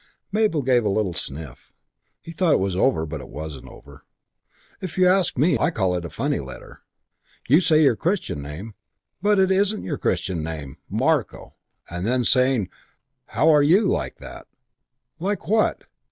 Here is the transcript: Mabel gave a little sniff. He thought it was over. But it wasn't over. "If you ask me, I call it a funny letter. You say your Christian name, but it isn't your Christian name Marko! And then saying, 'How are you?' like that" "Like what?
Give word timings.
Mabel 0.31 0.63
gave 0.63 0.83
a 0.83 0.89
little 0.89 1.13
sniff. 1.13 1.73
He 2.23 2.31
thought 2.31 2.53
it 2.55 2.59
was 2.59 2.75
over. 2.75 3.05
But 3.05 3.21
it 3.21 3.29
wasn't 3.29 3.67
over. 3.67 4.03
"If 4.81 4.97
you 4.97 5.07
ask 5.07 5.37
me, 5.37 5.59
I 5.59 5.69
call 5.69 5.93
it 5.95 6.03
a 6.05 6.09
funny 6.09 6.39
letter. 6.39 6.81
You 7.47 7.61
say 7.61 7.83
your 7.83 7.95
Christian 7.95 8.41
name, 8.41 8.73
but 9.21 9.37
it 9.37 9.51
isn't 9.51 9.83
your 9.83 9.99
Christian 9.99 10.41
name 10.41 10.79
Marko! 10.89 11.53
And 11.87 12.03
then 12.07 12.23
saying, 12.23 12.69
'How 13.27 13.51
are 13.53 13.61
you?' 13.61 13.85
like 13.85 14.15
that" 14.17 14.47
"Like 15.19 15.47
what? 15.47 15.83